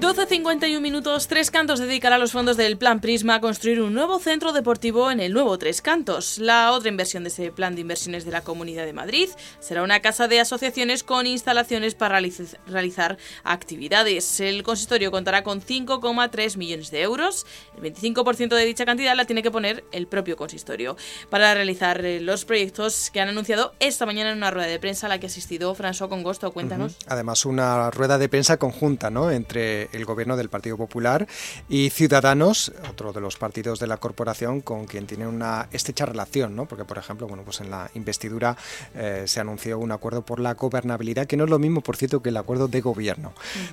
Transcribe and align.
12.51 0.00 0.78
minutos, 0.82 1.26
Tres 1.26 1.50
Cantos 1.50 1.78
dedicará 1.78 2.18
los 2.18 2.32
fondos 2.32 2.58
del 2.58 2.76
Plan 2.76 3.00
Prisma 3.00 3.36
a 3.36 3.40
construir 3.40 3.80
un 3.80 3.94
nuevo 3.94 4.18
centro 4.18 4.52
deportivo 4.52 5.10
en 5.10 5.20
el 5.20 5.32
nuevo 5.32 5.56
Tres 5.56 5.80
Cantos. 5.80 6.36
La 6.36 6.72
otra 6.72 6.90
inversión 6.90 7.24
de 7.24 7.30
ese 7.30 7.50
plan 7.50 7.74
de 7.74 7.80
inversiones 7.80 8.26
de 8.26 8.30
la 8.30 8.42
Comunidad 8.42 8.84
de 8.84 8.92
Madrid 8.92 9.30
será 9.58 9.82
una 9.82 10.00
casa 10.00 10.28
de 10.28 10.38
asociaciones 10.38 11.02
con 11.02 11.26
instalaciones 11.26 11.94
para 11.94 12.20
realizar 12.66 13.16
actividades. 13.42 14.38
El 14.38 14.62
consistorio 14.64 15.10
contará 15.10 15.42
con 15.42 15.62
5,3 15.62 16.58
millones 16.58 16.90
de 16.90 17.00
euros. 17.00 17.46
El 17.82 17.90
25% 17.90 18.54
de 18.54 18.66
dicha 18.66 18.84
cantidad 18.84 19.16
la 19.16 19.24
tiene 19.24 19.42
que 19.42 19.50
poner 19.50 19.82
el 19.92 20.06
propio 20.08 20.36
consistorio 20.36 20.98
para 21.30 21.54
realizar 21.54 22.04
eh, 22.04 22.20
los 22.20 22.44
proyectos 22.44 23.10
que 23.10 23.22
han 23.22 23.30
anunciado 23.30 23.72
esta 23.80 24.04
mañana 24.04 24.32
en 24.32 24.36
una 24.36 24.50
rueda 24.50 24.68
de 24.68 24.78
prensa 24.78 25.06
a 25.06 25.08
la 25.08 25.18
que 25.18 25.26
ha 25.26 25.30
asistido 25.30 25.74
François 25.74 26.10
Congosto. 26.10 26.52
Cuéntanos. 26.52 26.98
Además, 27.06 27.46
una 27.46 27.90
rueda 27.90 28.18
de 28.18 28.28
prensa 28.28 28.58
conjunta 28.58 29.08
¿no? 29.08 29.30
entre 29.30 29.85
el 29.92 30.04
gobierno 30.04 30.36
del 30.36 30.48
Partido 30.48 30.76
Popular 30.76 31.26
y 31.68 31.90
Ciudadanos, 31.90 32.72
otro 32.90 33.12
de 33.12 33.20
los 33.20 33.36
partidos 33.36 33.78
de 33.78 33.86
la 33.86 33.96
corporación 33.96 34.60
con 34.60 34.86
quien 34.86 35.06
tiene 35.06 35.26
una 35.26 35.68
estrecha 35.72 36.06
relación, 36.06 36.54
¿no? 36.56 36.66
porque 36.66 36.84
por 36.84 36.98
ejemplo, 36.98 37.26
bueno, 37.26 37.42
pues 37.44 37.60
en 37.60 37.70
la 37.70 37.90
investidura 37.94 38.56
eh, 38.94 39.24
se 39.26 39.40
anunció 39.40 39.78
un 39.78 39.92
acuerdo 39.92 40.22
por 40.22 40.40
la 40.40 40.54
gobernabilidad, 40.54 41.26
que 41.26 41.36
no 41.36 41.44
es 41.44 41.50
lo 41.50 41.58
mismo, 41.58 41.80
por 41.80 41.96
cierto, 41.96 42.22
que 42.22 42.30
el 42.30 42.36
acuerdo 42.36 42.68
de 42.68 42.80
gobierno. 42.80 43.32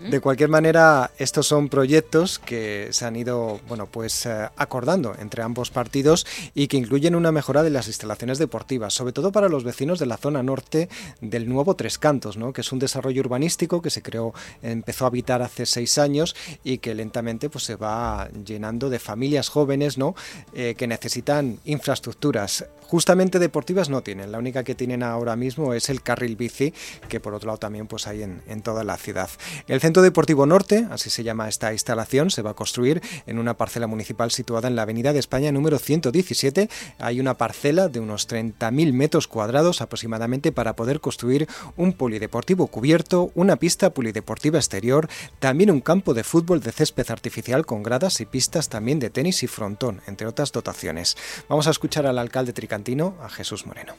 De 0.09 0.19
cualquier 0.19 0.49
manera, 0.49 1.11
estos 1.17 1.47
son 1.47 1.69
proyectos 1.69 2.39
que 2.39 2.89
se 2.91 3.05
han 3.05 3.15
ido, 3.15 3.59
bueno, 3.67 3.87
pues 3.87 4.25
eh, 4.25 4.49
acordando 4.57 5.15
entre 5.19 5.43
ambos 5.43 5.71
partidos 5.71 6.25
y 6.53 6.67
que 6.67 6.77
incluyen 6.77 7.15
una 7.15 7.31
mejora 7.31 7.63
de 7.63 7.69
las 7.69 7.87
instalaciones 7.87 8.37
deportivas, 8.37 8.93
sobre 8.93 9.13
todo 9.13 9.31
para 9.31 9.49
los 9.49 9.63
vecinos 9.63 9.99
de 9.99 10.05
la 10.05 10.17
zona 10.17 10.43
norte 10.43 10.89
del 11.21 11.47
nuevo 11.49 11.75
Tres 11.75 11.97
Cantos, 11.97 12.37
¿no? 12.37 12.53
que 12.53 12.61
es 12.61 12.71
un 12.71 12.79
desarrollo 12.79 13.21
urbanístico 13.21 13.81
que 13.81 13.89
se 13.89 14.01
creó, 14.01 14.33
empezó 14.61 15.05
a 15.05 15.07
habitar 15.07 15.41
hace 15.41 15.65
seis 15.65 15.97
años 15.97 16.02
años 16.03 16.35
y 16.63 16.77
que 16.77 16.93
lentamente 16.93 17.49
pues 17.49 17.63
se 17.63 17.75
va 17.75 18.29
llenando 18.45 18.91
de 18.91 18.99
familias 18.99 19.49
jóvenes 19.49 19.97
¿no? 19.97 20.15
Eh, 20.53 20.75
que 20.77 20.85
necesitan 20.85 21.59
infraestructuras. 21.65 22.65
Justamente 22.81 23.39
deportivas 23.39 23.89
no 23.89 24.03
tienen. 24.03 24.31
La 24.31 24.37
única 24.37 24.63
que 24.63 24.75
tienen 24.75 25.01
ahora 25.01 25.35
mismo 25.35 25.73
es 25.73 25.89
el 25.89 26.03
carril 26.03 26.35
bici 26.35 26.73
que 27.09 27.19
por 27.19 27.33
otro 27.33 27.47
lado 27.47 27.57
también 27.57 27.87
pues 27.87 28.05
hay 28.05 28.21
en, 28.21 28.43
en 28.47 28.61
toda 28.61 28.83
la 28.83 28.97
ciudad. 28.97 29.29
El 29.67 29.81
centro 29.81 30.03
deportivo 30.03 30.45
norte 30.45 30.85
así 30.91 31.09
se 31.09 31.23
llama 31.23 31.49
esta 31.49 31.73
instalación 31.73 32.29
se 32.29 32.41
va 32.41 32.51
a 32.51 32.53
construir 32.53 33.01
en 33.25 33.39
una 33.39 33.55
parcela 33.55 33.87
municipal 33.87 34.31
situada 34.31 34.67
en 34.67 34.75
la 34.75 34.83
avenida 34.83 35.13
de 35.13 35.19
España 35.19 35.51
número 35.51 35.79
117 35.79 36.69
hay 36.99 37.19
una 37.19 37.35
parcela 37.35 37.87
de 37.87 37.99
unos 37.99 38.27
30.000 38.27 38.93
metros 38.93 39.27
cuadrados 39.27 39.81
aproximadamente 39.81 40.51
para 40.51 40.75
poder 40.75 40.99
construir 40.99 41.47
un 41.77 41.93
polideportivo 41.93 42.67
cubierto 42.67 43.31
una 43.35 43.55
pista 43.55 43.91
polideportiva 43.91 44.59
exterior 44.59 45.07
también 45.39 45.71
un 45.71 45.81
campo 45.81 45.92
campo 45.93 46.15
de 46.15 46.23
fútbol 46.23 46.59
de 46.59 46.71
césped 46.71 47.11
artificial 47.11 47.67
con 47.67 47.83
gradas 47.83 48.19
y 48.19 48.25
pistas 48.25 48.67
también 48.67 48.97
de 48.97 49.11
tenis 49.11 49.43
y 49.43 49.47
frontón, 49.47 50.01
entre 50.07 50.25
otras 50.25 50.51
dotaciones. 50.51 51.15
Vamos 51.47 51.67
a 51.67 51.69
escuchar 51.69 52.07
al 52.07 52.17
alcalde 52.17 52.51
tricantino, 52.51 53.15
a 53.21 53.29
Jesús 53.29 53.67
Moreno 53.67 53.93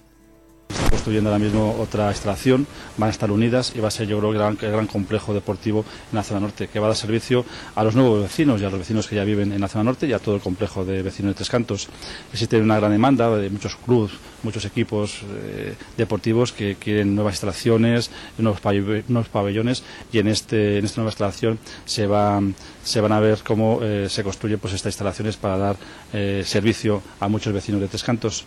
construyendo 1.04 1.28
ahora 1.28 1.44
mismo 1.44 1.76
otra 1.78 2.10
extracción, 2.10 2.66
van 2.96 3.08
a 3.08 3.12
estar 3.12 3.30
unidas 3.30 3.74
y 3.76 3.80
va 3.80 3.88
a 3.88 3.90
ser 3.90 4.08
yo 4.08 4.18
creo 4.18 4.30
el 4.30 4.38
gran, 4.38 4.58
el 4.62 4.72
gran 4.72 4.86
complejo 4.86 5.34
deportivo 5.34 5.84
en 6.10 6.16
la 6.16 6.22
zona 6.22 6.40
norte, 6.40 6.68
que 6.68 6.78
va 6.78 6.86
a 6.86 6.88
dar 6.88 6.96
servicio 6.96 7.44
a 7.74 7.84
los 7.84 7.94
nuevos 7.94 8.22
vecinos 8.22 8.62
y 8.62 8.64
a 8.64 8.70
los 8.70 8.78
vecinos 8.78 9.06
que 9.06 9.16
ya 9.16 9.24
viven 9.24 9.52
en 9.52 9.60
la 9.60 9.68
zona 9.68 9.84
norte 9.84 10.06
y 10.06 10.14
a 10.14 10.18
todo 10.18 10.36
el 10.36 10.40
complejo 10.40 10.82
de 10.86 11.02
vecinos 11.02 11.32
de 11.32 11.34
Tres 11.34 11.50
Cantos. 11.50 11.88
Existe 12.32 12.58
una 12.58 12.78
gran 12.78 12.90
demanda 12.90 13.36
de 13.36 13.50
muchos 13.50 13.76
clubes, 13.76 14.12
muchos 14.42 14.64
equipos 14.64 15.20
eh, 15.44 15.74
deportivos 15.98 16.52
que 16.52 16.76
quieren 16.76 17.14
nuevas 17.14 17.34
instalaciones, 17.34 18.10
nuevos, 18.38 19.28
pabellones 19.28 19.82
y 20.10 20.20
en, 20.20 20.28
este, 20.28 20.78
en 20.78 20.86
esta 20.86 21.02
nueva 21.02 21.10
instalación 21.10 21.58
se, 21.84 22.06
va, 22.06 22.40
se 22.82 23.00
van 23.02 23.12
a 23.12 23.20
ver 23.20 23.40
cómo 23.44 23.80
eh, 23.82 24.06
se 24.08 24.22
construyen 24.22 24.58
pues, 24.58 24.72
estas 24.72 24.92
instalaciones 24.92 25.36
para 25.36 25.58
dar 25.58 25.76
eh, 26.14 26.42
servicio 26.46 27.02
a 27.20 27.28
muchos 27.28 27.52
vecinos 27.52 27.82
de 27.82 27.88
Tres 27.88 28.02
Cantos. 28.02 28.46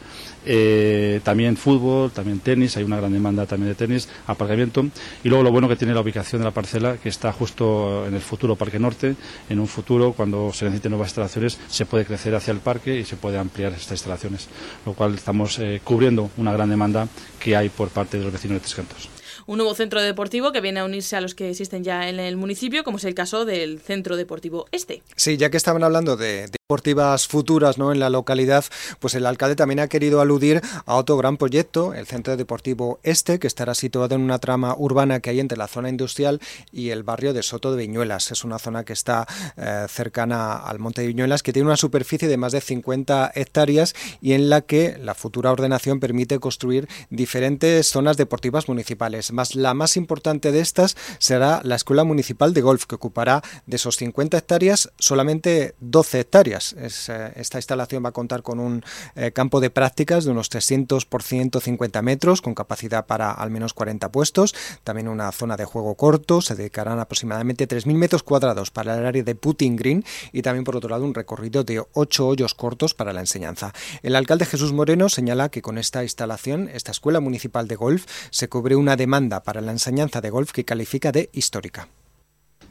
también 1.24 1.56
fútbol, 1.56 2.12
también 2.12 2.40
tenis, 2.48 2.78
hay 2.78 2.86
una 2.86 2.96
gran 2.96 3.12
demanda 3.12 3.46
también 3.46 3.68
de 3.68 3.76
tenis, 3.76 4.08
aparcamiento. 4.26 4.88
Y 5.22 5.28
luego 5.28 5.44
lo 5.44 5.52
bueno 5.52 5.68
que 5.68 5.76
tiene 5.76 5.94
la 5.94 6.00
ubicación 6.00 6.40
de 6.40 6.46
la 6.46 6.52
parcela, 6.52 6.96
que 6.96 7.10
está 7.10 7.34
justo 7.34 8.08
en 8.08 8.14
el 8.14 8.22
futuro 8.22 8.56
Parque 8.56 8.80
Norte. 8.80 9.16
En 9.50 9.60
un 9.60 9.68
futuro, 9.68 10.14
cuando 10.14 10.54
se 10.54 10.64
necesiten 10.64 10.92
nuevas 10.92 11.10
instalaciones, 11.10 11.60
se 11.68 11.86
puede 11.86 12.06
crecer 12.06 12.34
hacia 12.36 12.54
el 12.54 12.60
parque 12.60 12.98
y 12.98 13.04
se 13.04 13.18
puede 13.18 13.38
ampliar 13.38 13.74
estas 13.74 13.92
instalaciones. 13.92 14.48
Lo 14.86 14.94
cual 14.94 15.16
estamos 15.16 15.60
eh, 15.60 15.82
cubriendo 15.84 16.32
una 16.38 16.54
gran 16.54 16.70
demanda 16.70 17.10
que 17.38 17.58
hay 17.58 17.68
por 17.68 17.90
parte 17.90 18.18
de 18.18 18.24
los 18.24 18.32
vecinos 18.32 18.56
de 18.56 18.60
Tres 18.62 18.76
Cantos 18.76 19.10
un 19.46 19.58
nuevo 19.58 19.74
centro 19.76 20.02
deportivo 20.02 20.52
que 20.52 20.60
viene 20.60 20.82
a 20.82 20.86
unirse 20.86 21.16
a 21.16 21.22
los 21.22 21.34
que 21.34 21.50
existen 21.50 21.82
ya 21.82 22.10
en 22.10 22.20
el 22.20 22.36
municipio, 22.36 22.84
como 22.84 22.98
es 22.98 23.06
el 23.06 23.16
caso 23.16 23.46
del 23.46 23.80
Centro 23.80 24.18
Deportivo 24.18 24.66
Este. 24.74 25.02
Sí, 25.16 25.38
ya 25.38 25.50
que 25.50 25.56
estaban 25.56 25.86
hablando 25.86 26.18
de, 26.18 26.50
deportivas 26.70 27.30
futuras 27.30 27.78
¿no? 27.78 27.94
en 27.94 28.00
la 28.02 28.10
localidad, 28.10 28.66
pues 29.00 29.16
el 29.16 29.26
alcalde 29.26 29.56
también 29.56 29.80
ha 29.80 29.88
querido 29.88 30.20
aludir 30.20 30.62
a 30.86 30.96
otro 30.96 31.16
gran 31.16 31.38
proyecto, 31.38 31.94
el 31.94 32.08
Centro 32.08 32.36
Deportivo 32.36 33.00
Este, 33.04 33.40
que 33.40 33.48
estará 33.48 33.74
situado 33.74 34.16
en 34.16 34.22
una 34.22 34.38
trama 34.40 34.76
urbana 34.78 35.22
que 35.22 35.30
hay 35.30 35.40
entre 35.40 35.58
la 35.58 35.70
zona 35.70 35.88
industrial 35.88 36.42
y 36.74 36.90
el 36.90 37.04
barrio 37.04 37.32
de 37.32 37.42
Soto 37.42 37.72
de 37.72 37.78
Viñuelas. 37.78 38.32
Es 38.32 38.44
una 38.44 38.60
zona 38.60 38.84
que 38.84 38.92
está 38.92 39.26
eh, 39.56 39.86
cercana 39.88 40.58
al 40.58 40.80
Monte 40.80 41.00
de 41.00 41.08
Viñuelas, 41.08 41.42
que 41.42 41.54
tiene 41.54 41.68
una 41.68 41.78
superficie 41.78 42.28
de 42.28 42.36
más 42.36 42.52
de 42.52 42.60
50 42.60 43.32
hectáreas 43.34 43.96
y 44.20 44.34
en 44.34 44.50
la 44.50 44.60
que 44.60 44.98
la 45.02 45.16
futura 45.16 45.54
ordenación 45.54 46.02
permite 46.02 46.38
construir 46.40 46.90
diferentes 47.10 47.88
zonas 47.88 48.18
deportivas 48.18 48.68
municipales. 48.68 49.32
Más 49.32 49.56
la 49.56 49.74
más 49.74 49.96
importante 49.96 50.52
de 50.52 50.60
estas 50.60 50.98
será 51.18 51.62
la 51.64 51.76
Escuela 51.76 52.04
Municipal 52.04 52.54
de 52.54 52.60
Golf, 52.60 52.88
que 52.88 52.96
ocupará 52.96 53.42
de 53.68 53.78
esos 53.78 53.96
50 53.96 54.38
hectáreas 54.38 54.92
solamente 54.98 55.74
12 55.80 56.20
hectáreas 56.20 56.57
eh, 56.60 57.34
esta 57.36 57.58
instalación 57.58 58.04
va 58.04 58.10
a 58.10 58.12
contar 58.12 58.42
con 58.44 58.60
un 58.60 58.84
eh, 59.16 59.32
campo 59.32 59.60
de 59.60 59.70
prácticas 59.70 60.26
de 60.26 60.32
unos 60.32 60.50
300 60.50 61.06
por 61.06 61.24
150 61.24 62.02
metros, 62.02 62.42
con 62.42 62.56
capacidad 62.56 63.06
para 63.06 63.32
al 63.32 63.52
menos 63.52 63.74
40 63.74 64.12
puestos. 64.12 64.56
También 64.84 65.08
una 65.08 65.32
zona 65.32 65.58
de 65.58 65.66
juego 65.66 65.96
corto. 65.96 66.42
Se 66.42 66.56
dedicarán 66.56 67.00
aproximadamente 67.00 67.68
3.000 67.68 67.94
metros 67.96 68.24
cuadrados 68.24 68.72
para 68.72 68.98
el 68.98 69.06
área 69.06 69.24
de 69.24 69.36
putting 69.36 69.76
green 69.76 70.06
y 70.32 70.42
también, 70.42 70.64
por 70.64 70.76
otro 70.76 70.90
lado, 70.90 71.06
un 71.06 71.14
recorrido 71.14 71.64
de 71.64 71.84
8 71.94 72.28
hoyos 72.28 72.54
cortos 72.54 72.94
para 72.94 73.14
la 73.14 73.22
enseñanza. 73.22 73.74
El 74.04 74.16
alcalde 74.16 74.46
Jesús 74.46 74.74
Moreno 74.74 75.10
señala 75.10 75.50
que 75.50 75.62
con 75.62 75.78
esta 75.78 76.04
instalación, 76.04 76.70
esta 76.74 76.92
escuela 76.92 77.20
municipal 77.20 77.68
de 77.68 77.76
golf, 77.76 78.06
se 78.30 78.50
cubre 78.50 78.76
una 78.76 78.96
demanda 78.96 79.44
para 79.44 79.62
la 79.62 79.72
enseñanza 79.72 80.22
de 80.22 80.30
golf 80.30 80.52
que 80.52 80.66
califica 80.66 81.12
de 81.12 81.30
histórica. 81.34 81.88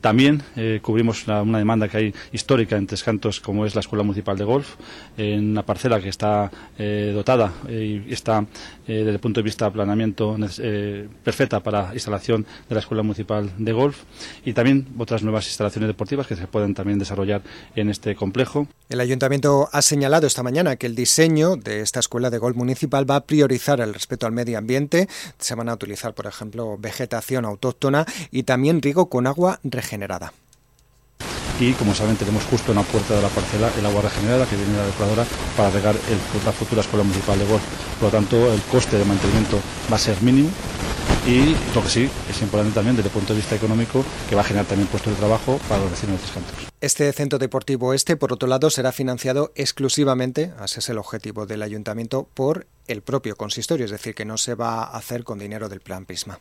También 0.00 0.42
eh, 0.56 0.80
cubrimos 0.82 1.26
una 1.26 1.58
demanda 1.58 1.88
que 1.88 1.96
hay 1.96 2.14
histórica 2.32 2.76
en 2.76 2.86
Tres 2.86 3.02
Cantos, 3.02 3.40
como 3.40 3.66
es 3.66 3.74
la 3.74 3.80
Escuela 3.80 4.04
Municipal 4.04 4.36
de 4.36 4.44
Golf, 4.44 4.74
en 5.16 5.50
una 5.50 5.64
parcela 5.64 6.00
que 6.00 6.08
está 6.08 6.50
eh, 6.78 7.12
dotada 7.14 7.52
y 7.68 8.12
está 8.12 8.46
desde 8.86 9.10
el 9.10 9.18
punto 9.18 9.40
de 9.40 9.44
vista 9.44 9.64
de 9.64 9.70
planeamiento 9.72 10.36
perfecta 11.24 11.60
para 11.60 11.92
instalación 11.92 12.46
de 12.68 12.74
la 12.74 12.80
Escuela 12.80 13.02
Municipal 13.02 13.50
de 13.58 13.72
Golf 13.72 14.02
y 14.44 14.52
también 14.52 14.86
otras 14.98 15.22
nuevas 15.22 15.46
instalaciones 15.46 15.88
deportivas 15.88 16.26
que 16.26 16.36
se 16.36 16.46
pueden 16.46 16.74
también 16.74 16.98
desarrollar 16.98 17.42
en 17.74 17.90
este 17.90 18.14
complejo. 18.14 18.68
El 18.88 19.00
ayuntamiento 19.00 19.68
ha 19.72 19.82
señalado 19.82 20.26
esta 20.26 20.44
mañana 20.44 20.76
que 20.76 20.86
el 20.86 20.94
diseño 20.94 21.56
de 21.56 21.80
esta 21.80 21.98
escuela 21.98 22.30
de 22.30 22.38
golf 22.38 22.56
municipal 22.56 23.10
va 23.10 23.16
a 23.16 23.24
priorizar 23.24 23.80
el 23.80 23.92
respeto 23.92 24.26
al 24.26 24.32
medio 24.32 24.58
ambiente. 24.58 25.08
Se 25.38 25.56
van 25.56 25.68
a 25.68 25.74
utilizar, 25.74 26.14
por 26.14 26.26
ejemplo, 26.26 26.76
vegetación 26.78 27.44
autóctona 27.44 28.06
y 28.30 28.44
también 28.44 28.82
riego 28.82 29.08
con 29.08 29.26
agua 29.26 29.58
regenerada 29.64 29.85
y 31.58 31.72
como 31.72 31.94
saben 31.94 32.16
tenemos 32.16 32.44
justo 32.44 32.72
en 32.72 32.78
la 32.78 32.84
puerta 32.84 33.14
de 33.14 33.22
la 33.22 33.28
parcela 33.28 33.70
el 33.78 33.86
agua 33.86 34.02
regenerada 34.02 34.46
que 34.46 34.56
viene 34.56 34.72
de 34.72 34.78
la 34.78 34.86
depuradora 34.86 35.24
para 35.56 35.70
regar 35.70 35.94
el, 35.94 36.44
la 36.44 36.52
futura 36.52 36.82
escuela 36.82 37.02
municipal 37.02 37.38
de 37.38 37.46
golf. 37.46 37.62
Por 37.98 38.08
lo 38.08 38.10
tanto 38.10 38.52
el 38.52 38.60
coste 38.62 38.98
de 38.98 39.04
mantenimiento 39.04 39.58
va 39.90 39.96
a 39.96 39.98
ser 39.98 40.20
mínimo 40.22 40.50
y 41.26 41.56
lo 41.74 41.82
que 41.82 41.88
sí 41.88 42.10
es 42.30 42.42
importante 42.42 42.74
también 42.74 42.96
desde 42.96 43.08
el 43.08 43.14
punto 43.14 43.32
de 43.32 43.40
vista 43.40 43.56
económico 43.56 44.04
que 44.28 44.34
va 44.34 44.42
a 44.42 44.44
generar 44.44 44.66
también 44.66 44.88
puestos 44.88 45.12
de 45.12 45.18
trabajo 45.18 45.58
para 45.68 45.82
los 45.82 45.90
vecinos 45.90 46.16
de 46.16 46.22
Tres 46.22 46.32
Cantos. 46.32 46.54
Este 46.80 47.12
centro 47.12 47.38
deportivo 47.38 47.94
este, 47.94 48.16
por 48.16 48.32
otro 48.32 48.48
lado, 48.48 48.70
será 48.70 48.92
financiado 48.92 49.50
exclusivamente, 49.56 50.52
ese 50.62 50.80
es 50.80 50.88
el 50.88 50.98
objetivo 50.98 51.46
del 51.46 51.62
ayuntamiento, 51.62 52.28
por 52.34 52.66
el 52.88 53.02
propio 53.02 53.36
consistorio, 53.36 53.84
es 53.84 53.90
decir, 53.90 54.14
que 54.14 54.24
no 54.24 54.38
se 54.38 54.54
va 54.54 54.84
a 54.84 54.96
hacer 54.96 55.24
con 55.24 55.38
dinero 55.38 55.68
del 55.68 55.80
Plan 55.80 56.06
Prisma. 56.06 56.38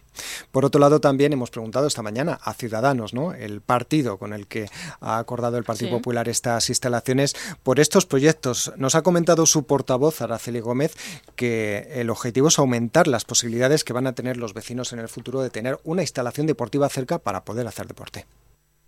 Por 0.52 0.66
otro 0.66 0.80
lado, 0.80 1.00
también 1.00 1.34
hemos 1.34 1.50
preguntado 1.50 1.88
esta 1.88 2.02
mañana 2.02 2.40
a 2.42 2.54
Ciudadanos, 2.54 3.14
¿no? 3.14 3.34
el 3.34 3.62
partido 3.62 4.18
con 4.18 4.34
el 4.34 4.48
que 4.48 4.70
ha 5.00 5.18
acordado 5.18 5.58
el 5.58 5.64
Partido 5.64 5.92
Popular 5.92 6.30
estas 6.30 6.70
instalaciones, 6.70 7.36
por 7.64 7.80
estos 7.80 8.06
proyectos. 8.06 8.72
Nos 8.78 8.96
ha 8.96 9.02
comentado 9.02 9.46
su 9.46 9.66
portavoz, 9.66 10.22
Araceli 10.22 10.60
Gómez, 10.60 10.96
que 11.36 11.90
el 11.96 12.10
objetivo 12.10 12.48
es 12.48 12.60
aumentar 12.60 13.08
las 13.08 13.26
posibilidades 13.26 13.84
que 13.84 13.94
van 13.94 14.08
a 14.08 14.14
tener 14.14 14.38
los 14.38 14.54
vecinos 14.54 14.94
en 14.94 15.00
el 15.00 15.10
futuro 15.10 15.42
de 15.42 15.50
tener 15.50 15.80
una 15.84 16.02
instalación 16.02 16.48
deportiva 16.48 16.90
cerca 16.90 17.20
para 17.20 17.44
poder 17.44 17.68
hacer 17.68 17.88
deporte. 17.88 18.26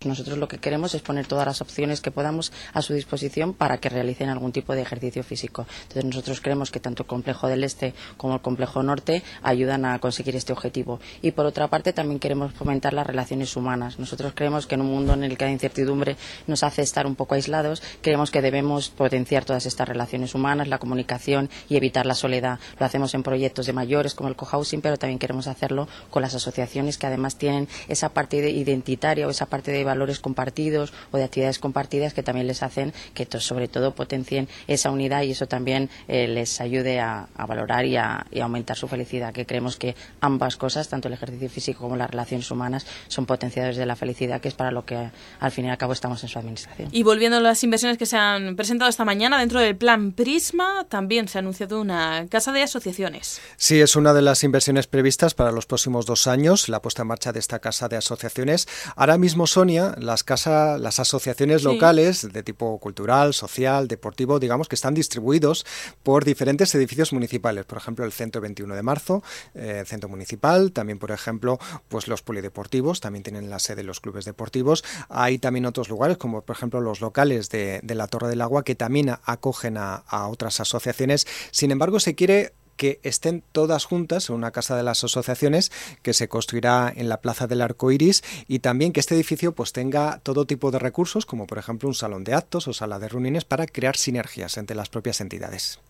Nosotros 0.04 0.38
lo 0.38 0.46
que 0.46 0.58
queremos 0.58 0.94
es 0.94 1.02
poner 1.02 1.26
todas 1.26 1.44
las 1.44 1.60
opciones 1.60 2.00
que 2.00 2.12
podamos 2.12 2.52
a 2.72 2.82
su 2.82 2.94
disposición 2.94 3.52
para 3.52 3.78
que 3.78 3.88
realicen 3.88 4.28
algún 4.28 4.52
tipo 4.52 4.76
de 4.76 4.82
ejercicio 4.82 5.24
físico. 5.24 5.66
Entonces 5.82 6.04
nosotros 6.04 6.40
creemos 6.40 6.70
que 6.70 6.78
tanto 6.78 7.02
el 7.02 7.08
complejo 7.08 7.48
del 7.48 7.64
este 7.64 7.94
como 8.16 8.34
el 8.34 8.40
complejo 8.40 8.80
norte 8.84 9.24
ayudan 9.42 9.84
a 9.84 9.98
conseguir 9.98 10.36
este 10.36 10.52
objetivo. 10.52 11.00
Y 11.20 11.32
por 11.32 11.46
otra 11.46 11.66
parte 11.66 11.92
también 11.92 12.20
queremos 12.20 12.52
fomentar 12.52 12.92
las 12.92 13.08
relaciones 13.08 13.56
humanas. 13.56 13.98
Nosotros 13.98 14.34
creemos 14.36 14.68
que 14.68 14.76
en 14.76 14.82
un 14.82 14.86
mundo 14.86 15.14
en 15.14 15.24
el 15.24 15.36
que 15.36 15.46
la 15.46 15.50
incertidumbre 15.50 16.16
nos 16.46 16.62
hace 16.62 16.82
estar 16.82 17.04
un 17.04 17.16
poco 17.16 17.34
aislados, 17.34 17.82
creemos 18.00 18.30
que 18.30 18.40
debemos 18.40 18.90
potenciar 18.90 19.44
todas 19.44 19.66
estas 19.66 19.88
relaciones 19.88 20.32
humanas, 20.32 20.68
la 20.68 20.78
comunicación 20.78 21.50
y 21.68 21.76
evitar 21.76 22.06
la 22.06 22.14
soledad. 22.14 22.60
Lo 22.78 22.86
hacemos 22.86 23.14
en 23.14 23.24
proyectos 23.24 23.66
de 23.66 23.72
mayores 23.72 24.14
como 24.14 24.28
el 24.28 24.36
cohousing, 24.36 24.80
pero 24.80 24.96
también 24.96 25.18
queremos 25.18 25.48
hacerlo 25.48 25.88
con 26.10 26.22
las 26.22 26.36
asociaciones 26.36 26.98
que 26.98 27.08
además 27.08 27.36
tienen 27.36 27.66
esa 27.88 28.10
parte 28.10 28.36
identitaria 28.48 29.26
o 29.26 29.30
esa 29.30 29.46
parte 29.46 29.72
de 29.72 29.87
valores 29.88 30.20
compartidos 30.20 30.92
o 31.10 31.16
de 31.16 31.24
actividades 31.24 31.58
compartidas 31.58 32.12
que 32.12 32.22
también 32.22 32.46
les 32.46 32.62
hacen 32.62 32.92
que 33.14 33.26
sobre 33.40 33.68
todo 33.68 33.94
potencien 33.94 34.48
esa 34.66 34.90
unidad 34.90 35.22
y 35.22 35.30
eso 35.32 35.46
también 35.46 35.88
eh, 36.06 36.28
les 36.28 36.60
ayude 36.60 37.00
a, 37.00 37.28
valorar 37.48 37.86
y 37.86 37.96
a, 37.96 38.26
aumentar 38.40 38.76
su 38.76 38.86
felicidad, 38.86 39.32
que 39.32 39.46
creemos 39.46 39.76
que 39.76 39.96
ambas 40.20 40.56
cosas, 40.56 40.88
tanto 40.88 41.08
el 41.08 41.14
ejercicio 41.14 41.48
físico 41.48 41.80
como 41.80 41.96
las 41.96 42.10
relaciones 42.10 42.50
humanas, 42.50 42.86
son 43.08 43.26
potenciadores 43.26 43.76
de 43.76 43.86
la 43.86 43.96
felicidad, 43.96 44.40
que 44.40 44.48
es 44.48 44.54
para 44.54 44.70
lo 44.70 44.84
que 44.84 45.10
al 45.40 45.50
fin 45.50 45.64
y 45.64 45.70
al 45.70 45.78
cabo 45.78 45.92
estamos 45.92 46.22
en 46.22 46.28
su 46.28 46.38
administración. 46.38 46.88
Y 46.92 47.02
volviendo 47.02 47.38
a 47.38 47.40
las 47.40 47.62
inversiones 47.64 47.98
que 47.98 48.06
se 48.06 48.16
han 48.16 48.56
presentado 48.56 48.90
esta 48.90 49.04
mañana, 49.04 49.38
dentro 49.38 49.60
del 49.60 49.76
plan 49.76 50.12
Prisma 50.12 50.86
también 50.88 51.28
se 51.28 51.38
ha 51.38 51.40
anunciado 51.40 51.80
una 51.80 52.26
casa 52.28 52.52
de 52.52 52.62
asociaciones. 52.62 53.40
Sí, 53.56 53.80
es 53.80 53.96
una 53.96 54.12
de 54.12 54.22
las 54.22 54.44
inversiones 54.44 54.86
previstas 54.86 55.34
para 55.34 55.52
los 55.52 55.66
próximos 55.66 56.06
dos 56.06 56.26
años, 56.26 56.68
la 56.68 56.82
puesta 56.82 57.02
en 57.02 57.08
marcha 57.08 57.32
de 57.32 57.38
esta 57.38 57.58
casa 57.58 57.88
de 57.88 57.96
asociaciones. 57.96 58.68
Ahora 58.96 59.18
mismo, 59.18 59.46
Sonia, 59.46 59.77
las 59.98 60.24
casas, 60.24 60.80
las 60.80 60.98
asociaciones 60.98 61.62
locales 61.62 62.32
de 62.32 62.42
tipo 62.42 62.78
cultural, 62.78 63.34
social, 63.34 63.88
deportivo, 63.88 64.38
digamos 64.38 64.68
que 64.68 64.74
están 64.74 64.94
distribuidos 64.94 65.66
por 66.02 66.24
diferentes 66.24 66.74
edificios 66.74 67.12
municipales. 67.12 67.64
Por 67.64 67.78
ejemplo, 67.78 68.04
el 68.04 68.12
Centro 68.12 68.40
21 68.40 68.74
de 68.74 68.82
Marzo, 68.82 69.22
eh, 69.54 69.78
el 69.80 69.86
Centro 69.86 70.08
Municipal, 70.08 70.72
también, 70.72 70.98
por 70.98 71.10
ejemplo, 71.10 71.58
pues 71.88 72.08
los 72.08 72.22
polideportivos, 72.22 73.00
también 73.00 73.22
tienen 73.22 73.50
la 73.50 73.58
sede 73.58 73.82
los 73.82 74.00
clubes 74.00 74.24
deportivos. 74.24 74.84
Hay 75.08 75.38
también 75.38 75.66
otros 75.66 75.88
lugares, 75.88 76.16
como 76.16 76.42
por 76.42 76.56
ejemplo 76.56 76.80
los 76.80 77.00
locales 77.00 77.50
de, 77.50 77.80
la 77.84 78.06
Torre 78.06 78.28
del 78.28 78.40
Agua, 78.40 78.64
que 78.64 78.74
también 78.74 79.10
acogen 79.24 79.76
a 79.76 80.28
otras 80.28 80.60
asociaciones. 80.60 81.26
Sin 81.50 81.70
embargo, 81.70 82.00
se 82.00 82.14
quiere 82.14 82.52
que 82.78 83.00
estén 83.02 83.44
todas 83.52 83.84
juntas 83.84 84.30
en 84.30 84.36
una 84.36 84.52
casa 84.52 84.74
de 84.74 84.82
las 84.82 85.04
asociaciones 85.04 85.70
que 86.00 86.14
se 86.14 86.28
construirá 86.28 86.90
en 86.96 87.10
la 87.10 87.20
Plaza 87.20 87.46
del 87.46 87.60
Arco 87.60 87.90
Iris 87.92 88.24
y 88.46 88.60
también 88.60 88.94
que 88.94 89.00
este 89.00 89.14
edificio 89.14 89.52
pues 89.52 89.74
tenga 89.74 90.20
todo 90.22 90.46
tipo 90.46 90.70
de 90.70 90.78
recursos, 90.78 91.26
como 91.26 91.46
por 91.46 91.58
ejemplo 91.58 91.90
un 91.90 91.94
salón 91.94 92.24
de 92.24 92.32
actos 92.32 92.68
o 92.68 92.72
sala 92.72 92.98
de 92.98 93.08
reuniones, 93.08 93.44
para 93.44 93.66
crear 93.66 93.96
sinergias 93.96 94.56
entre 94.56 94.76
las 94.76 94.88
propias 94.88 95.20
entidades. 95.20 95.80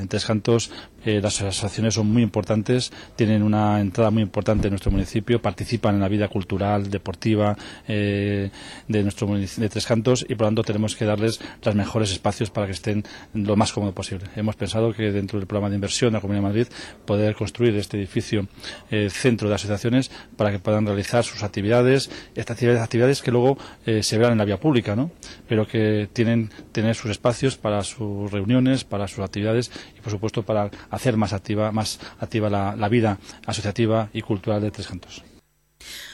En 0.00 0.06
Tres 0.06 0.26
Cantos 0.26 0.70
eh, 1.04 1.20
las 1.20 1.40
asociaciones 1.42 1.94
son 1.94 2.06
muy 2.06 2.22
importantes, 2.22 2.92
tienen 3.16 3.42
una 3.42 3.80
entrada 3.80 4.12
muy 4.12 4.22
importante 4.22 4.68
en 4.68 4.72
nuestro 4.72 4.92
municipio, 4.92 5.42
participan 5.42 5.96
en 5.96 6.00
la 6.00 6.06
vida 6.06 6.28
cultural, 6.28 6.88
deportiva 6.88 7.56
eh, 7.88 8.48
de 8.86 9.02
nuestro 9.02 9.26
de 9.26 9.68
Tres 9.68 9.86
Cantos 9.86 10.24
y 10.28 10.36
por 10.36 10.42
lo 10.42 10.46
tanto 10.48 10.62
tenemos 10.62 10.94
que 10.94 11.04
darles 11.04 11.40
los 11.64 11.74
mejores 11.74 12.12
espacios 12.12 12.50
para 12.50 12.66
que 12.66 12.74
estén 12.74 13.02
lo 13.34 13.56
más 13.56 13.72
cómodo 13.72 13.92
posible. 13.92 14.26
Hemos 14.36 14.54
pensado 14.54 14.92
que 14.92 15.10
dentro 15.10 15.40
del 15.40 15.48
programa 15.48 15.68
de 15.68 15.74
inversión 15.74 16.12
de 16.12 16.18
la 16.18 16.20
Comunidad 16.20 16.42
de 16.42 16.48
Madrid 16.48 16.66
poder 17.04 17.34
construir 17.34 17.74
este 17.74 17.96
edificio 17.96 18.46
eh, 18.92 19.10
centro 19.10 19.48
de 19.48 19.56
asociaciones 19.56 20.12
para 20.36 20.52
que 20.52 20.60
puedan 20.60 20.86
realizar 20.86 21.24
sus 21.24 21.42
actividades, 21.42 22.08
estas 22.36 22.54
actividades, 22.54 22.82
actividades 22.82 23.20
que 23.20 23.32
luego 23.32 23.58
se 23.84 24.16
verán 24.16 24.32
en 24.32 24.38
la 24.38 24.44
vía 24.44 24.60
pública, 24.60 24.94
¿no? 24.94 25.10
pero 25.48 25.66
que 25.66 26.08
tienen 26.12 26.50
tener 26.70 26.94
sus 26.94 27.10
espacios 27.10 27.56
para 27.56 27.82
sus 27.82 28.30
reuniones, 28.30 28.84
para 28.84 29.08
sus 29.08 29.20
actividades 29.20 29.72
y 29.96 30.00
por 30.00 30.12
supuesto 30.12 30.42
para 30.42 30.70
hacer 30.90 31.16
más 31.16 31.32
activa, 31.32 31.72
más 31.72 32.00
activa 32.18 32.50
la, 32.50 32.76
la 32.76 32.88
vida 32.88 33.18
asociativa 33.46 34.08
y 34.12 34.22
cultural 34.22 34.62
de 34.62 34.70
Tres 34.70 34.86
Cantos. 34.88 35.22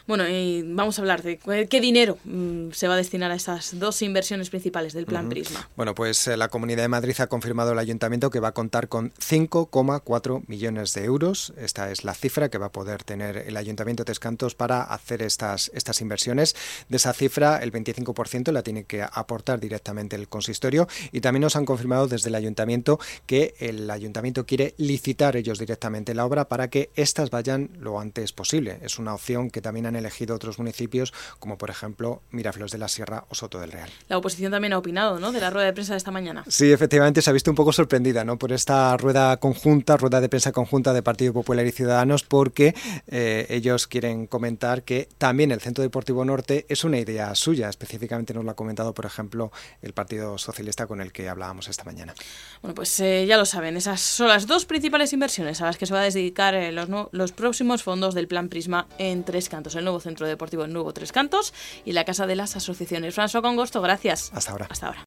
Bueno, 0.07 0.29
y 0.29 0.63
vamos 0.63 0.99
a 0.99 1.03
hablar 1.03 1.23
de 1.23 1.39
qué 1.39 1.81
dinero 1.81 2.19
mm, 2.25 2.73
se 2.73 2.89
va 2.89 2.95
a 2.95 2.97
destinar 2.99 3.31
a 3.31 3.37
esas 3.37 3.79
dos 3.79 4.03
inversiones 4.03 4.51
principales 4.51 4.93
del 4.93 5.07
Plan 5.07 5.31
Prisma. 5.31 5.67
Bueno, 5.77 5.95
pues 5.95 6.29
eh, 6.29 6.37
la 6.37 6.49
Comunidad 6.49 6.83
de 6.83 6.89
Madrid 6.89 7.15
ha 7.21 7.27
confirmado 7.27 7.73
el 7.73 7.79
Ayuntamiento 7.79 8.29
que 8.29 8.39
va 8.39 8.49
a 8.49 8.53
contar 8.53 8.89
con 8.89 9.13
5,4 9.15 10.43
millones 10.47 10.93
de 10.93 11.05
euros. 11.05 11.55
Esta 11.57 11.91
es 11.91 12.05
la 12.05 12.13
cifra 12.13 12.51
que 12.51 12.59
va 12.59 12.67
a 12.67 12.73
poder 12.73 13.03
tener 13.03 13.39
el 13.39 13.57
Ayuntamiento 13.57 14.03
de 14.03 14.09
Tescantos 14.09 14.55
para 14.55 14.83
hacer 14.83 15.23
estas, 15.23 15.71
estas 15.73 16.03
inversiones. 16.03 16.55
De 16.91 16.99
esa 16.99 17.15
cifra, 17.15 17.63
el 17.63 17.73
25% 17.73 18.53
la 18.53 18.63
tiene 18.63 18.85
que 18.85 19.03
aportar 19.03 19.59
directamente 19.59 20.17
el 20.17 20.29
consistorio 20.29 20.87
y 21.13 21.23
también 21.23 21.43
nos 21.43 21.57
han 21.57 21.65
confirmado 21.65 22.09
desde 22.09 22.29
el 22.29 22.35
Ayuntamiento 22.35 23.01
que 23.25 23.55
el 23.59 23.91
Ayuntamiento 23.91 24.45
quiere 24.45 24.75
licitar 24.77 25.37
ellos 25.37 25.59
directamente 25.59 26.13
la 26.13 26.27
obra 26.27 26.47
para 26.47 26.69
que 26.69 26.91
éstas 26.95 27.31
vayan 27.31 27.71
lo 27.81 27.99
antes 27.99 28.33
posible. 28.33 28.81
Es 28.83 28.99
una 28.99 29.15
opción 29.15 29.49
que 29.51 29.63
también 29.63 29.87
han 29.87 29.94
elegido 29.97 30.35
otros 30.35 30.59
municipios, 30.59 31.13
como 31.39 31.59
por 31.59 31.71
ejemplo 31.71 32.23
Miraflores 32.31 32.73
de 32.73 32.79
la 32.79 32.89
Sierra 32.89 33.25
o 33.29 33.35
Soto 33.35 33.61
del 33.61 33.73
Real. 33.73 33.91
La 34.09 34.19
oposición 34.19 34.53
también 34.53 34.73
ha 34.73 34.79
opinado, 34.79 35.19
¿no?, 35.19 35.33
de 35.33 35.41
la 35.41 35.51
rueda 35.51 35.67
de 35.67 35.73
prensa 35.73 35.93
de 35.95 35.99
esta 35.99 36.11
mañana. 36.11 36.45
Sí, 36.49 36.73
efectivamente, 36.73 37.23
se 37.23 37.31
ha 37.31 37.33
visto 37.33 37.51
un 37.51 37.57
poco 37.57 37.73
sorprendida, 37.73 38.25
¿no?, 38.25 38.39
por 38.39 38.53
esta 38.53 38.97
rueda 38.97 39.37
conjunta, 39.39 39.97
rueda 39.97 40.21
de 40.21 40.29
prensa 40.29 40.53
conjunta 40.53 40.93
de 40.93 41.03
Partido 41.03 41.33
Popular 41.33 41.67
y 41.67 41.73
Ciudadanos, 41.73 42.23
porque 42.23 42.75
eh, 43.07 43.47
ellos 43.51 43.87
quieren 43.87 44.27
comentar 44.27 44.83
que 44.83 45.09
también 45.19 45.53
el 45.53 45.61
Centro 45.61 45.83
Deportivo 45.83 46.25
Norte 46.25 46.67
es 46.69 46.85
una 46.85 46.99
idea 46.99 47.35
suya. 47.35 47.69
Específicamente 47.69 48.35
nos 48.35 48.45
lo 48.45 48.51
ha 48.51 48.55
comentado, 48.55 48.95
por 48.95 49.07
ejemplo, 49.07 49.53
el 49.83 49.93
Partido 49.93 50.39
Socialista 50.39 50.87
con 50.87 51.01
el 51.01 51.13
que 51.13 51.29
hablábamos 51.29 51.69
esta 51.69 51.85
mañana. 51.85 52.15
Bueno, 52.63 52.75
pues 52.75 52.99
eh, 53.01 53.27
ya 53.27 53.37
lo 53.37 53.45
saben, 53.45 53.77
esas 53.77 54.01
son 54.01 54.29
las 54.29 54.47
dos 54.47 54.65
principales 54.65 55.13
inversiones 55.13 55.61
a 55.61 55.67
las 55.67 55.77
que 55.77 55.87
se 55.87 55.95
va 55.95 56.01
a 56.01 56.05
dedicar 56.05 56.55
eh, 56.55 56.73
los, 56.73 56.89
los 57.13 57.33
próximos 57.33 57.83
fondos 57.83 58.15
del 58.15 58.29
Plan 58.29 58.49
Prisma 58.49 58.87
en 58.99 59.25
tres 59.25 59.49
cantos 59.49 59.75
nuevo 59.85 60.01
Centro 60.01 60.27
Deportivo 60.27 60.67
Nuevo 60.67 60.93
Tres 60.93 61.13
Cantos 61.13 61.53
y 61.85 61.93
la 61.93 62.05
Casa 62.05 62.27
de 62.27 62.37
las 62.37 62.57
Asociaciones. 62.57 63.17
François 63.17 63.43
Congosto, 63.43 63.81
gracias. 63.81 64.31
Hasta 64.35 64.53
ahora. 64.53 64.67
Hasta 64.71 64.87
ahora. 64.87 65.03